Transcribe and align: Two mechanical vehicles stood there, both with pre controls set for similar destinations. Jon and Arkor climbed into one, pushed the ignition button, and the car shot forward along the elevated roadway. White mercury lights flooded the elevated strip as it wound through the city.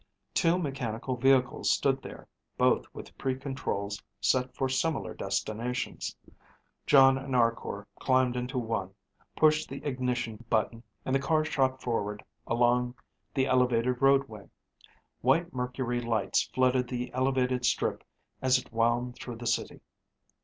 Two 0.33 0.57
mechanical 0.57 1.15
vehicles 1.15 1.69
stood 1.69 2.01
there, 2.01 2.27
both 2.57 2.85
with 2.91 3.15
pre 3.19 3.37
controls 3.37 4.01
set 4.19 4.55
for 4.55 4.67
similar 4.67 5.13
destinations. 5.13 6.15
Jon 6.87 7.19
and 7.19 7.35
Arkor 7.35 7.85
climbed 7.99 8.35
into 8.35 8.57
one, 8.57 8.95
pushed 9.35 9.69
the 9.69 9.85
ignition 9.85 10.43
button, 10.49 10.81
and 11.05 11.13
the 11.13 11.19
car 11.19 11.45
shot 11.45 11.83
forward 11.83 12.23
along 12.47 12.95
the 13.35 13.45
elevated 13.45 14.01
roadway. 14.01 14.49
White 15.21 15.53
mercury 15.53 16.01
lights 16.01 16.49
flooded 16.51 16.87
the 16.87 17.13
elevated 17.13 17.63
strip 17.63 18.03
as 18.41 18.57
it 18.57 18.73
wound 18.73 19.13
through 19.17 19.35
the 19.35 19.45
city. 19.45 19.81